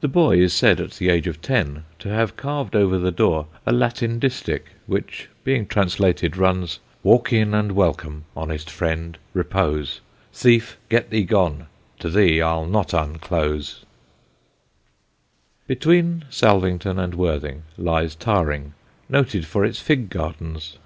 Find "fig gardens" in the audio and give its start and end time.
19.78-20.76